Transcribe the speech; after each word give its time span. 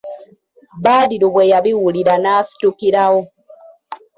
Badru 0.83 1.27
bwe 1.33 1.43
yabiwulira 1.51 2.13
n'asitukirawo. 2.23 3.21